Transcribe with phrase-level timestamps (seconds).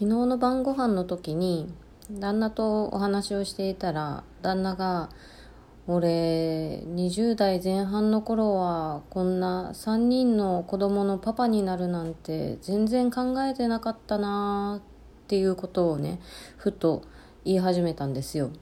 [0.00, 1.70] 昨日の晩ご飯の時に
[2.10, 5.10] 旦那とお話をしていたら旦那が
[5.86, 14.82] 「俺20代前半の頃はこんな3人の子供のパパになるなんて全然考えてなかったな」っ
[15.28, 16.18] ていうことをね
[16.56, 17.02] ふと
[17.44, 18.52] 言い始めたんですよ。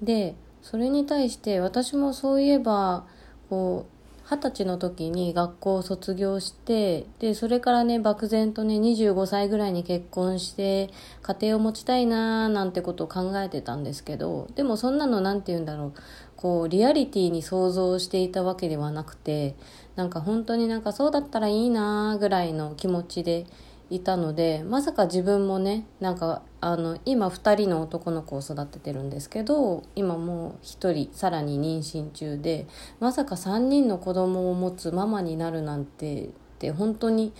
[0.00, 3.06] でそれに対して私もそういえば
[3.50, 3.95] こう
[4.28, 10.90] 二十歳の時に学校を卒業してでそれからね漠然とね25歳ぐらいに結婚して
[11.22, 15.92] 家庭を持ちたいなーなんてことを考えてたんですけどでもそんなの何て言うんだろう
[16.34, 19.54] こうリアリティに想像していたわけではなくて
[19.94, 23.46] なんか本当になんかそうだったらいいなーぐらいの気持ちで
[23.88, 32.66] いたのでまさか自分もねなんかあの今2人の男の子を育ててるんですけど今もう1人さらに妊娠中で
[32.98, 37.32] まさか3人の子供を持つママになるなんてって本当に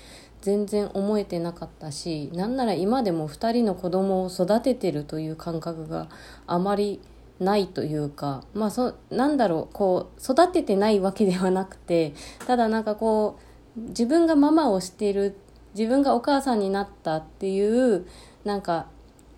[0.43, 6.09] 全然思えてなかったしなんなら今でも2人の子供を育ててるという感覚が
[6.47, 7.01] あまり
[7.41, 12.15] ないというかまあそなんだろうこう育ててないわけではなくて
[12.47, 13.39] ただなんかこ
[13.77, 15.37] う自分がママをしている
[15.77, 18.07] 自分がお母さんになったっていう
[18.45, 18.87] なんか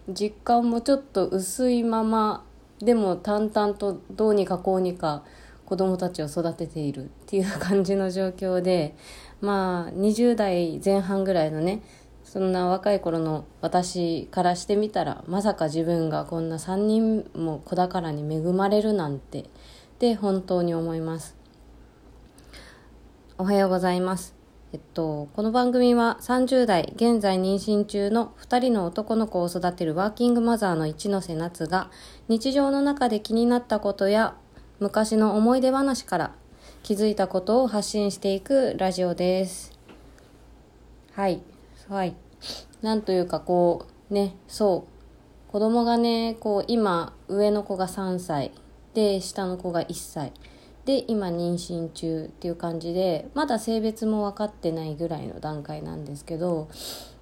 [0.09, 2.45] 実感もちょっと薄いまま
[2.79, 5.25] でも淡々とどうにかこうにか
[5.67, 8.97] 子供たちを育てているっていう感じの状況で
[9.41, 11.83] まあ20代前半ぐらいのね
[12.23, 19.45] そんな若い頃の私からしてみたらまさか自分がこんな3人も子宝に恵まれるなんてっ
[19.99, 21.37] て本当に思います。
[23.39, 24.38] おはようございます。
[24.71, 31.91] えっと、この番組は30代、現在妊娠中の2人の男の子を育てるワーキングマザーの一ノ瀬夏が
[32.29, 34.37] 日常の中で気になったことや
[34.79, 36.35] 昔の思い出話から
[36.83, 39.73] 気づいたことを発信していくラジオです。
[41.15, 41.41] はい。
[41.89, 42.15] はい。
[42.83, 44.85] なんというかこう、ね、そ
[45.49, 45.51] う。
[45.51, 48.53] 子供がね、こう今上の子が3歳
[48.93, 50.31] で下の子が1歳。
[50.89, 56.71] で今妊娠中っていう感じでまだ性別も分かってないぐらいの段階なんですけど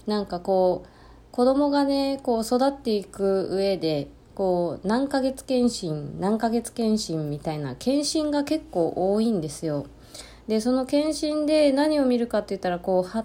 [0.06, 0.88] なんかこう
[1.32, 4.06] 子供がねこう育っていく上で
[4.36, 9.86] こう何ヶ月検診何ヶ月検診みたいな検診が結構多いんですよ。
[10.46, 13.24] でその検診で何を見るかって言ったらこう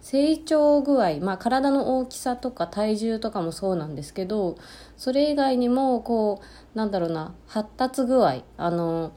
[0.00, 4.56] 成長具合、まあ、体の大きさとか体重とかもそうなんですけど
[4.96, 6.40] それ以外にもこ
[6.74, 9.12] うなんだろうな発達具合あの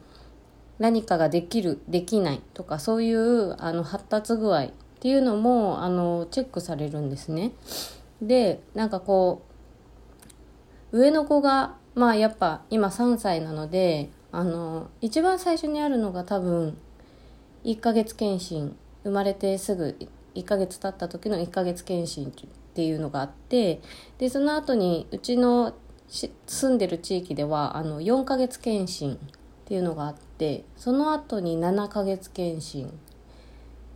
[0.78, 4.70] 何かができるできないとかそういうあの発達具合っ
[5.00, 7.52] ていうのもあのチェックされるんですね。
[8.20, 9.42] でなんかこ
[10.92, 16.76] う上の子がまあやっぱ今3歳なのであの一番最初にあるのが多分
[17.64, 19.96] 1ヶ月検診生まれてすぐ
[20.34, 22.32] 1ヶ月経った時の1ヶ月検診っ
[22.74, 23.80] ていうのがあって
[24.18, 25.74] でその後にうちの
[26.08, 29.18] 住んでる地域ではあの4ヶ月検診っ
[29.64, 30.25] ていうのがあって
[30.76, 32.92] その後に7ヶ月検診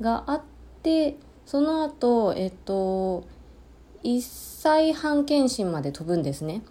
[0.01, 0.43] があっ
[0.83, 3.25] てその後えっと
[4.05, 6.63] 1歳半検診まで飛ぶんですね。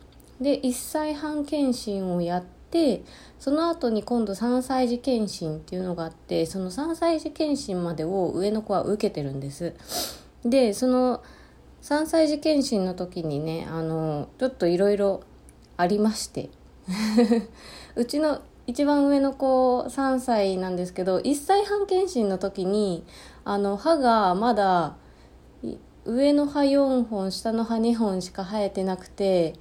[0.42, 3.04] で1歳半検診をやって
[3.40, 9.74] その後に今度3歳児検診っていうのがあってその3歳児検診までを上の子は受けてるんです。
[10.46, 11.22] でその
[11.82, 15.22] 3歳児検診の時にねあのちょっといろいろ
[15.78, 16.50] ありまして
[17.96, 23.04] うちの一番上の子3歳なんですけど1歳半検診の時に
[23.44, 24.96] あの歯がまだ
[26.06, 29.56] 上の歯4本下の歯2本しか生えてなくて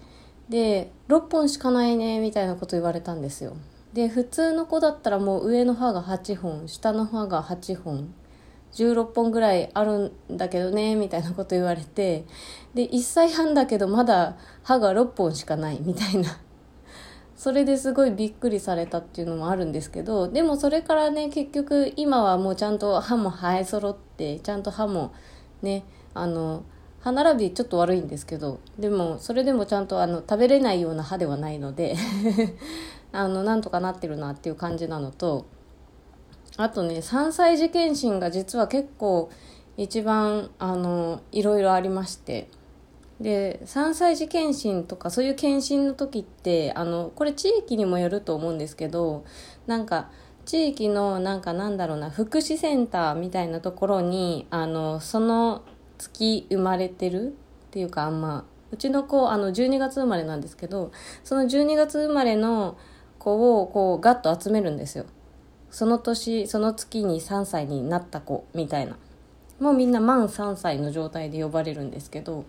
[0.51, 3.57] で6本しかないねみたいなこと言われたんですよ。
[3.95, 8.13] で普通の子だったらもう上の歯が8本下の歯が8本
[8.73, 12.27] 16本ぐらいあるんだけどねみたいなこと言われて
[12.75, 16.39] で1歳半だけどまだ歯が6本しかないみたいな
[17.39, 25.15] それですごいびっくりされたっていうのもあるんですけどでもそれからね結局今はもうちゃんと歯も生え揃ってちゃんと歯も
[25.63, 25.85] ね
[26.15, 26.65] あの
[26.99, 31.95] 歯並びちょっと悪いんですけどでもそれでもちゃんとあの食べれないような歯ではないので
[33.13, 35.47] あのなんとかなってるなっていう感じなのと
[36.57, 39.31] あとね3歳児検診が実は結構
[39.77, 42.49] 一番あのいろいろありまして
[43.21, 49.25] で3歳児検診とかそういう検診の時ってあのこれ地域にもよると思うんですけど
[49.67, 50.11] なんか
[50.45, 55.63] 地域のなんかなんだろうな福祉センターみたいなところにあのその
[55.99, 60.93] 月生まれてるっていうかあんまうちの子あの12月生まれなんですけど
[61.25, 62.79] その12月生まれの
[63.19, 65.07] 子をこうガッと集めるんですよ。
[65.71, 68.97] その年その月に3歳になった子みたいな。
[69.61, 72.45] もうみんな満3歳の状態で呼ばれるんですけど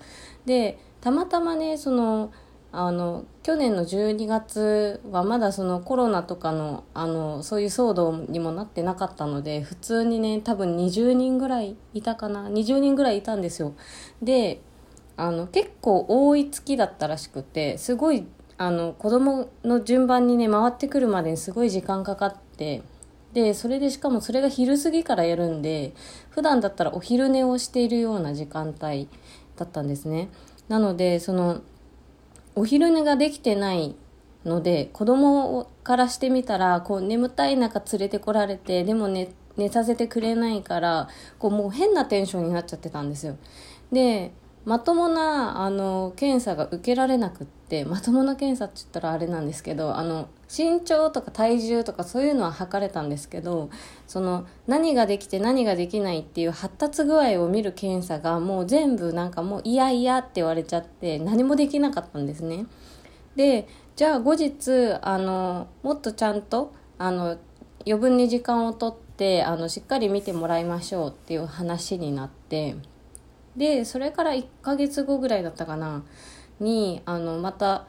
[0.46, 2.32] でたまたまねその
[2.72, 12.48] あの去年の12月はまだそのコロナとかのあのそういう騒動にもなってなかったので普通にね多分20人ぐらいいたかな。
[12.48, 13.74] 20人ぐらいいたんですよ。
[14.22, 14.62] で
[15.18, 18.28] あの結構多い月だったらしくてすごい
[18.60, 22.84] あの子供の順番にね回ってくるまでにすごい時間かかって
[23.34, 25.94] でそれでしかもそれが昼過ぎからやるんで
[26.30, 29.08] 普段だったらお昼寝をしているような時間帯
[29.56, 30.30] だったんですね。
[30.68, 31.62] なのでその
[32.56, 33.96] お昼寝ができてない
[34.46, 43.38] ので子供からしてみたらこう眠たい中連れてこられてでも寝寝させてくれないからこうもう変なテンションになっちゃってたんですよ。
[43.92, 44.32] で
[44.66, 53.70] まともなあの検査が受けられなくってまともな検査って言ったらあれなんですけどあの身長とか体重とかそういうのは測れたんですけど
[54.08, 62.66] その何ができて何ができないっていう発達具合を見る検査がもう全部なんかもう嫌々って言われちゃって何もできなかったんですね。
[63.36, 67.38] でじゃあ後日あのもっとちゃんとあの
[67.86, 72.76] 余分に時間をとってあのしっかり見てもらいましょうっていう話になって
[73.56, 76.04] でそれから1ヶ月後ぐらいだったかな
[76.60, 77.88] にあのまた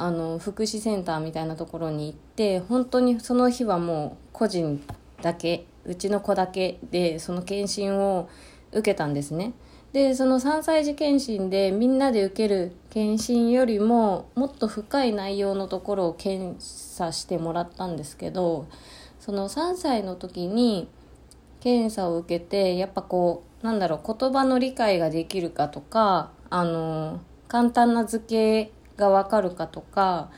[0.00, 4.82] あの福祉センターみたいなところに行って本当にその日はもう個人
[5.20, 8.28] だけうちの子だけでその検診を
[8.72, 9.52] 受けたんですね。
[9.92, 18.68] でその3歳児検診でみんなで受ける検診よりももっと深い内容のところを検査してもらったんですけど
[19.18, 20.88] その3歳の時に
[21.58, 28.70] 検査を受けてやっぱこうなんだろう言葉の理解ができるかとかあの簡単な図形
[29.00, 30.30] がわかるかとか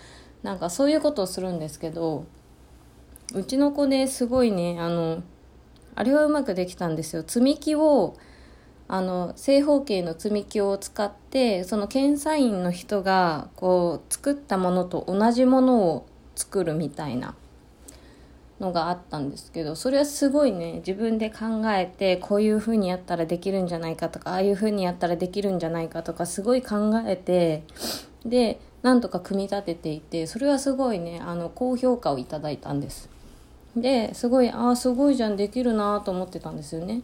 [0.43, 2.25] なんかそういうことをするんですけど
[3.35, 5.23] うちの子ですごいねあの
[5.94, 7.23] あれはうまくできたんですよ。
[7.26, 8.17] 積み木を
[8.88, 17.35] あの正方形の積み木を使ってその検査員の人がこう作ったものと同じものを作るみたいな
[18.61, 27.65] のがあったんですけどそれはすごいね自分で考えてこういう風にやったらできるんじゃないかとかああいう風にやったらできるんじゃないかとかすごい考えて
[28.24, 33.08] でなんとか組み立てていてそれはすごいねあの高評価をいただいたんです。
[33.76, 37.02] ですごいああすごいじゃんできるなと思ってたんですよね。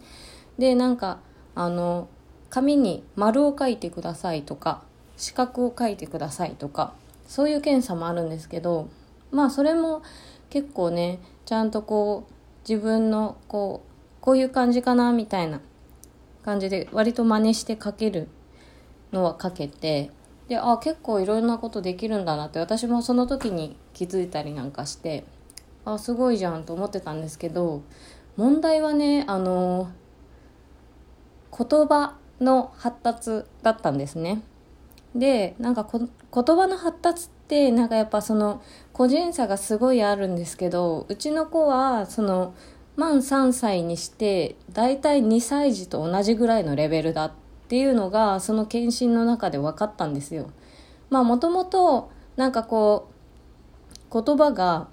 [0.58, 1.20] でなんか
[1.54, 2.08] あの
[2.50, 4.82] 紙に丸を書いてくださいとか
[5.16, 6.92] 四角を書いてくださいとか
[7.26, 8.88] そういう検査もあるんですけど
[9.30, 10.02] まあそれも
[10.50, 12.32] 結構ねちゃんとこう
[12.68, 13.88] 自分のこう
[14.20, 15.60] こういう感じかなみたいな
[16.44, 18.28] 感じで割と真似して書ける
[19.12, 20.10] のは書けて
[20.48, 25.24] であ結構いろんなことできるんだなって私もその時に気づいたりなんかして
[25.84, 27.82] あすごいじゃんと思ってたんですけど
[28.36, 29.90] 問題はねあの
[31.56, 34.42] 言葉の発達だったんですね。
[35.14, 38.62] でなんか言葉の発達ってなんかやっぱその
[38.92, 42.54] 個人差がすごいあるんですけどうちの子はその
[42.96, 47.32] 満3歳にして大体2歳児と同じぐらいのレベルだっ
[47.68, 50.50] っていうのがその検診の中で分かったんですよ。
[51.10, 53.10] まあもともとなんかこ
[54.10, 54.88] う言葉が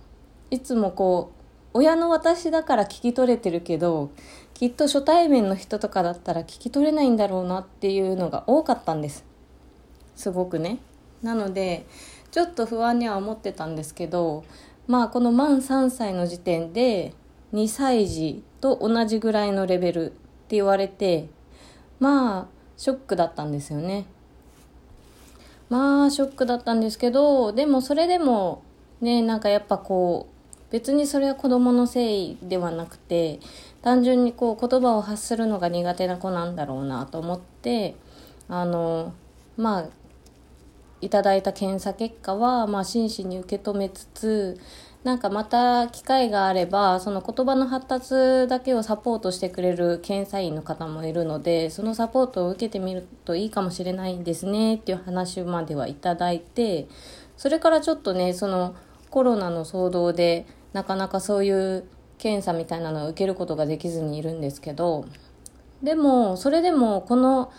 [0.51, 1.31] いつもこ
[1.73, 4.11] う親の私だから聞き取れてるけど
[4.53, 9.23] きっと初対面の人とかだったら聞き取れないんだろうなっていうのが多かったんです
[10.17, 10.79] すごくね
[11.23, 11.85] なので
[12.31, 14.43] ちょっと不安には思ってたんですけど
[14.85, 17.13] まあこの満3歳の時点で
[17.53, 21.29] 2歳児と同じぐらいのレベルって言われて
[21.99, 24.05] まあショックだったんですよね。
[25.69, 28.61] まあショックだったんですけどでもそれでも
[29.01, 33.39] ねなんかやっぱこう別にそれは子供のせいではなくて
[33.81, 37.95] 単純にこう言葉を発するのが苦手な子なんだろうなと思って
[38.47, 39.13] あの
[39.57, 39.85] まあ
[41.01, 44.59] いただいた検査結果は、まあ、真摯に受け止めつつ
[45.05, 56.87] なんかまた機会があればその言葉の発達だけをサポートしてくれる検査員の方もいるのでそのサポートを受けてみるといいかもしれないんですねっていう話まではいただいて
[57.37, 58.75] それからちょっとねその
[59.11, 61.85] コロナの騒動でなかなかそういう
[62.17, 65.05] 検査みたいなのを受けることができずにいるんですけど
[65.83, 67.53] でもそれでもこの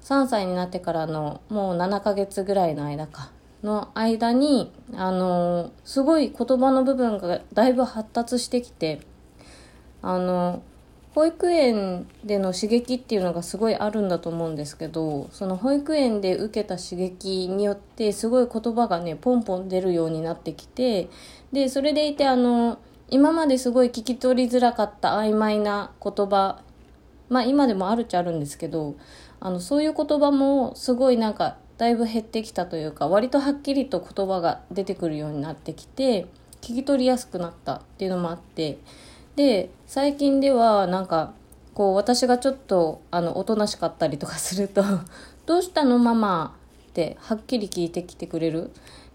[0.00, 3.30] 3歳になってからのもう7ヶ月ぐらいの間か
[3.62, 9.00] の間にあのすごい言葉の部分がだいぶ発達してきて
[10.02, 10.62] あの
[11.14, 21.08] 保育園での刺激っていうのがすごいあるんだと思うんですけどその保育園で受けた刺激によってすごい言葉がねポンポン出るようになってきて
[21.52, 26.60] でそれでいてあの今まですごい聞き取りづらかった曖昧な言葉
[27.30, 28.96] まあ今でもあるっちゃあるんですけど
[29.40, 36.26] あのそういう言葉もすごいなんかだいぶ減ってきたというか割とはっきりと言葉が出てくるようになってきて
[36.62, 38.78] 聞き取りやすくなったっていうのもあって
[39.36, 41.32] で最近ではなんか
[41.74, 44.82] こう私がちょっとあのおとなしかったりとかすると
[45.44, 46.56] 「どうしたのママ?」
[46.88, 48.70] ってはっきり聞いてきてくれる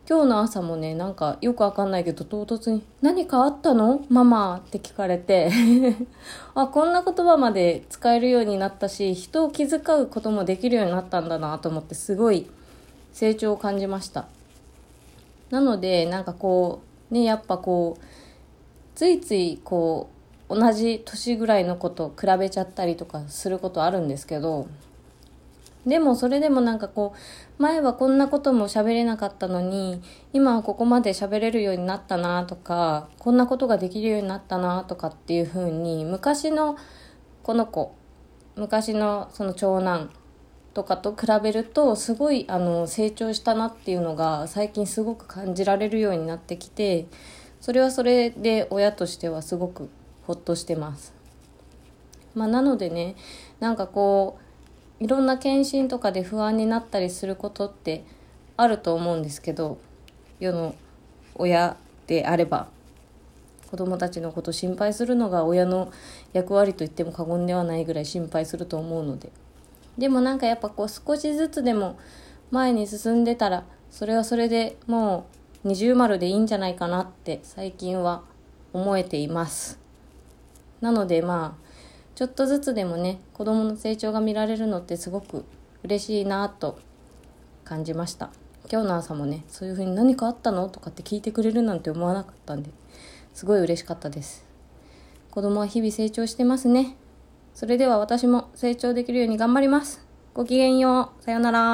[0.10, 4.04] 今日の朝もねなんかよくわかんないけど唐突に「何かあったの？
[4.10, 5.52] ママ?」って聞かれて
[6.56, 12.48] あこんな言葉まで使えるようになったし人を気遣うこともできるようになったんだなと思ってすごい
[13.14, 14.26] 成長を感じました
[15.50, 16.82] なのでなんかこ
[17.12, 18.04] うねやっぱこう
[18.96, 20.10] ついついこ
[20.50, 24.68] う同じ年ぐらいの子と比べちゃったりとかすることあるんですけど
[25.86, 36.78] でもそれでもなんかこう前はこんなことも喋れなかったのに今はここまで喋れるようになったなとかこんなことができるようになったなとかっていう風に昔の
[37.42, 37.96] この子
[38.56, 40.12] 昔のその長男
[40.74, 47.08] とかと比べるとすごいあの成長したなっていうのが最近すごく感じられるようになってきて
[47.60, 49.90] それはそれで親としてはすごく
[50.24, 51.14] ほっとしてます。
[52.34, 53.16] まあ、なのでね
[53.60, 54.51] なんかこう
[55.02, 58.04] いろんな検診とかで不安になったりすることって
[58.56, 59.80] あると思うんですけど
[60.40, 60.76] 世の
[61.34, 62.68] 親であれば
[63.72, 65.92] 子供たちのこと心配するのが親の
[66.34, 69.32] 役割と言っても過言ではないぐらい心配すると思うので。
[69.98, 71.98] でもなんかやっぱこう少しずつでも
[72.52, 75.26] 前に進んでたらそれはそれでも
[75.66, 78.22] う二重丸でいいんじゃないかなって最近は
[78.72, 79.80] 思えています。
[80.80, 81.71] なのでまあ
[82.22, 85.44] ちょっとずつでもね子供の成長が見られるのってすごく
[85.82, 86.78] 嬉しいなと
[87.64, 88.30] 感じました。
[88.72, 92.70] 今日の朝もねそういう風に何かあったのとかって聞いてくれるなんて思わなかったんで
[93.34, 94.46] すごい嬉しかったです。
[95.32, 96.96] 子供は日々成長してますね。
[97.56, 100.06] それでは私も成長できるように頑張ります。
[100.36, 101.24] ごきげんよう。
[101.24, 101.70] さようなら。